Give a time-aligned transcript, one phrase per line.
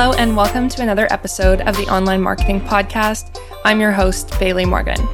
[0.00, 3.38] Hello, and welcome to another episode of the Online Marketing Podcast.
[3.66, 5.06] I'm your host, Bailey Morgan.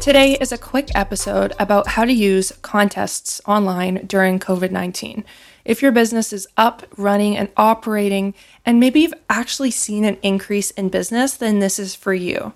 [0.00, 5.24] Today is a quick episode about how to use contests online during COVID 19.
[5.64, 10.70] If your business is up, running, and operating, and maybe you've actually seen an increase
[10.70, 12.52] in business, then this is for you.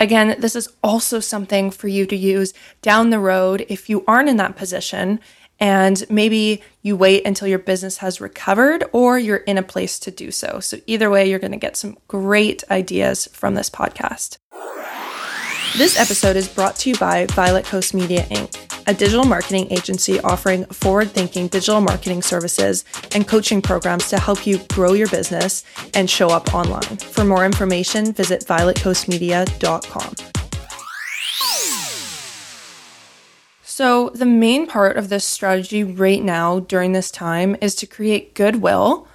[0.00, 4.28] Again, this is also something for you to use down the road if you aren't
[4.28, 5.20] in that position
[5.62, 10.10] and maybe you wait until your business has recovered or you're in a place to
[10.10, 10.58] do so.
[10.58, 14.38] So, either way, you're going to get some great ideas from this podcast.
[15.78, 18.58] This episode is brought to you by Violet Coast Media Inc.,
[18.88, 22.84] a digital marketing agency offering forward thinking digital marketing services
[23.14, 26.96] and coaching programs to help you grow your business and show up online.
[26.96, 30.31] For more information, visit violetcoastmedia.com.
[33.82, 38.32] So, the main part of this strategy right now during this time is to create
[38.32, 39.08] goodwill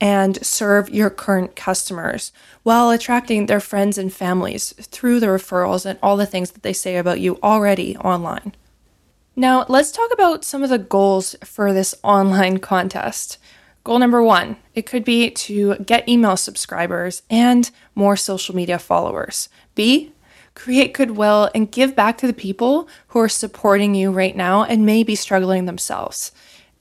[0.00, 2.32] and serve your current customers
[2.64, 6.72] while attracting their friends and families through the referrals and all the things that they
[6.72, 8.52] say about you already online.
[9.36, 13.38] Now, let's talk about some of the goals for this online contest.
[13.84, 19.48] Goal number one it could be to get email subscribers and more social media followers.
[19.76, 20.10] B,
[20.60, 24.84] create goodwill, and give back to the people who are supporting you right now and
[24.84, 26.32] may be struggling themselves.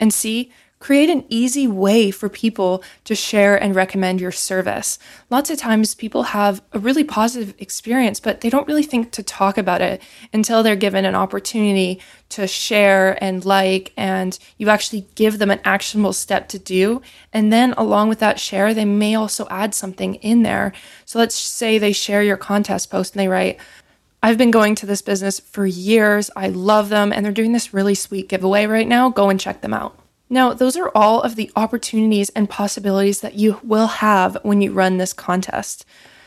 [0.02, 4.98] And C, Create an easy way for people to share and recommend your service.
[5.30, 9.22] Lots of times people have a really positive experience, but they don't really think to
[9.22, 12.00] talk about it until they're given an opportunity
[12.30, 17.02] to share and like, and you actually give them an actionable step to do.
[17.34, 20.72] And then along with that share, they may also add something in there.
[21.04, 23.60] So let's say they share your contest post and they write,
[24.24, 26.32] I've been going to this business for years.
[26.38, 29.10] I love them, and they're doing this really sweet giveaway right now.
[29.10, 29.99] Go and check them out.
[30.30, 34.72] Now, those are all of the opportunities and possibilities that you will have when you
[34.72, 35.86] run this contest.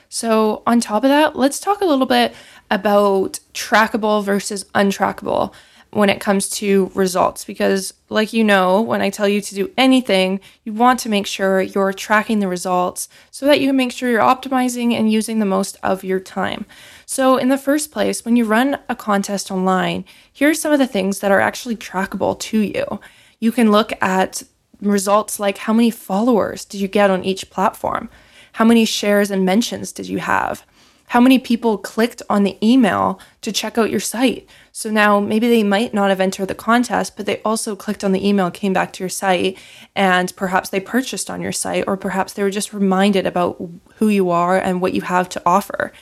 [0.08, 2.34] So, on top of that, let's talk a little bit
[2.70, 5.54] about trackable versus untrackable
[5.90, 7.44] when it comes to results.
[7.44, 11.26] Because, like you know, when I tell you to do anything, you want to make
[11.26, 15.38] sure you're tracking the results so that you can make sure you're optimizing and using
[15.38, 16.66] the most of your time.
[17.06, 20.80] So, in the first place, when you run a contest online, here are some of
[20.80, 23.00] the things that are actually trackable to you
[23.42, 24.44] you can look at
[24.80, 28.08] results like how many followers did you get on each platform?
[28.52, 30.64] How many shares and mentions did you have?
[31.08, 34.48] How many people clicked on the email to check out your site?
[34.70, 38.12] So now maybe they might not have entered the contest, but they also clicked on
[38.12, 39.58] the email, came back to your site,
[39.96, 43.60] and perhaps they purchased on your site, or perhaps they were just reminded about
[43.96, 45.92] who you are and what you have to offer.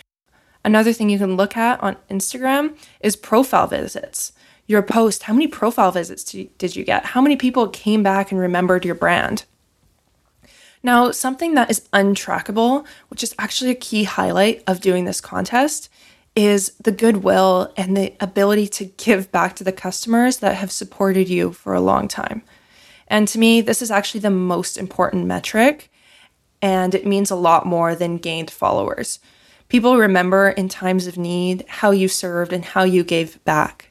[0.62, 4.32] Another thing you can look at on Instagram is profile visits
[4.70, 7.06] your post, how many profile visits did you get?
[7.06, 9.44] How many people came back and remembered your brand?
[10.80, 15.90] Now, something that is untrackable, which is actually a key highlight of doing this contest,
[16.36, 21.28] is the goodwill and the ability to give back to the customers that have supported
[21.28, 22.42] you for a long time.
[23.08, 25.90] And to me, this is actually the most important metric,
[26.62, 29.18] and it means a lot more than gained followers.
[29.68, 33.89] People remember in times of need how you served and how you gave back.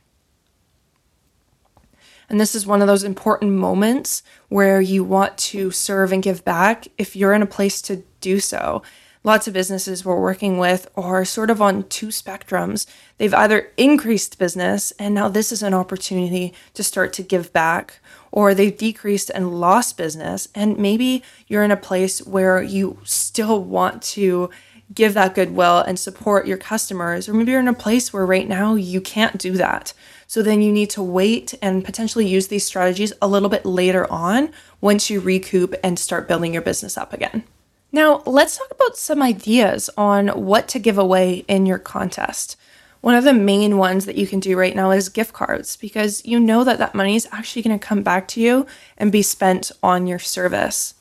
[2.30, 6.46] And this is one of those important moments where you want to serve and give
[6.46, 8.84] back if you're in a place to do so.
[9.24, 12.88] Lots of businesses we're working with are sort of on two spectrums.
[13.18, 18.00] They've either increased business, and now this is an opportunity to start to give back,
[18.32, 20.48] or they've decreased and lost business.
[20.56, 24.50] And maybe you're in a place where you still want to
[24.94, 28.48] give that goodwill and support your customers, or maybe you're in a place where right
[28.48, 29.94] now you can't do that.
[30.28, 34.12] So then you need to wait and potentially use these strategies a little bit later
[34.12, 34.52] on
[34.82, 37.44] once you recoup and start building your business up again.
[37.92, 42.56] Now, let's talk about some ideas on what to give away in your contest.
[43.02, 46.24] One of the main ones that you can do right now is gift cards because
[46.26, 48.68] you know that that money is actually going to come back to you
[48.98, 50.96] and be spent on your service.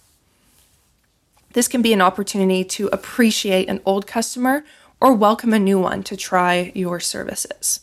[1.53, 4.65] This can be an opportunity to appreciate an old customer
[5.01, 7.81] or welcome a new one to try your services.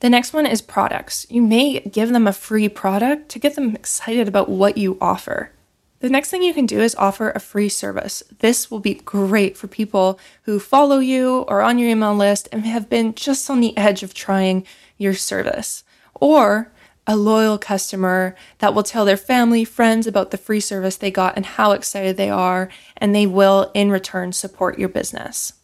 [0.00, 1.26] The next one is products.
[1.30, 5.52] You may give them a free product to get them excited about what you offer.
[6.00, 8.24] The next thing you can do is offer a free service.
[8.40, 12.66] This will be great for people who follow you or on your email list and
[12.66, 14.66] have been just on the edge of trying
[14.98, 15.84] your service.
[16.14, 16.72] Or
[17.06, 21.36] a loyal customer that will tell their family, friends about the free service they got
[21.36, 25.54] and how excited they are, and they will in return support your business.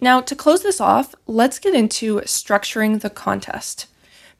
[0.00, 3.86] Now, to close this off, let's get into structuring the contest.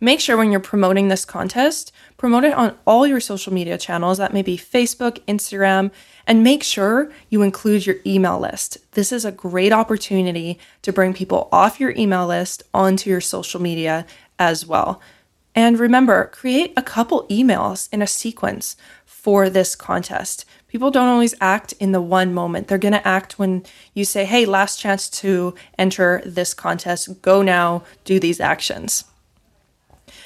[0.01, 4.19] Make sure when you're promoting this contest, promote it on all your social media channels.
[4.19, 5.93] That may be Facebook, Instagram,
[6.27, 8.79] And make sure you include your email list.
[8.93, 13.61] This is a great opportunity to bring people off your email list onto your social
[13.61, 14.07] media
[14.39, 15.01] as well.
[15.55, 20.45] And remember, create a couple emails in a sequence for this contest.
[20.67, 22.69] People don't always act in the one moment.
[22.69, 23.65] They're going to act when
[23.95, 27.21] you say, hey, last chance to enter this contest.
[27.21, 29.05] Go now, do these actions.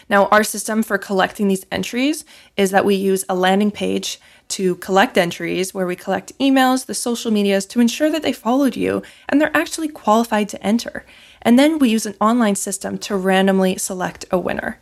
[0.08, 2.24] Now, our system for collecting these entries
[2.56, 6.94] is that we use a landing page to collect entries where we collect emails, the
[6.94, 11.04] social medias to ensure that they followed you and they're actually qualified to enter.
[11.42, 14.78] And then we use an online system to randomly select a winner.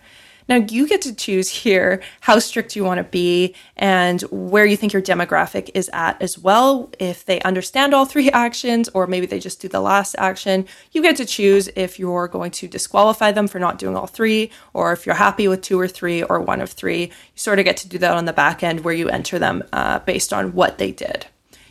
[0.48, 4.76] Now, you get to choose here how strict you want to be and where you
[4.76, 6.90] think your demographic is at as well.
[6.98, 11.02] If they understand all three actions, or maybe they just do the last action, you
[11.02, 14.92] get to choose if you're going to disqualify them for not doing all three, or
[14.92, 17.04] if you're happy with two or three, or one of three.
[17.04, 19.62] You sort of get to do that on the back end where you enter them
[19.72, 21.26] uh, based on what they did.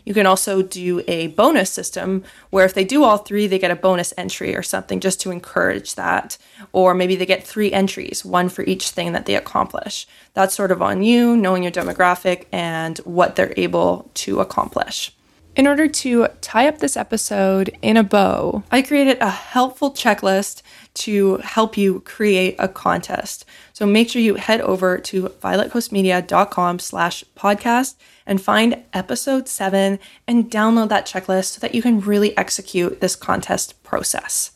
[0.06, 3.72] You can also do a bonus system where if they do all three, they get
[3.72, 6.38] a bonus entry or something just to encourage that.
[6.72, 10.08] Or maybe they get three entries, one for each thing that they accomplish.
[10.34, 15.14] That's sort of on you, knowing your demographic and what they're able to accomplish.
[15.56, 20.64] In order to tie up this episode in a bow, I created a helpful checklist
[20.96, 23.46] to help you create a contest.
[23.72, 27.96] So make sure you head over to violetcoastmedia.com slash podcast
[28.26, 33.16] and find episode seven and download that checklist so that you can really execute this
[33.16, 34.54] contest process.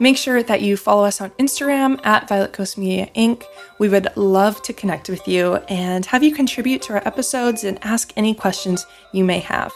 [0.00, 3.44] Make sure that you follow us on Instagram at Violet Coast Media Inc.
[3.78, 7.78] We would love to connect with you and have you contribute to our episodes and
[7.82, 9.72] ask any questions you may have.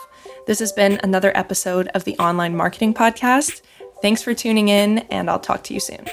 [0.47, 3.63] This has been another episode of the Online Marketing Podcast.
[4.01, 6.07] Thanks for tuning in, and I'll talk to you soon.